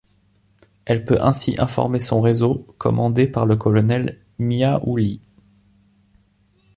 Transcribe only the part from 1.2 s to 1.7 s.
ainsi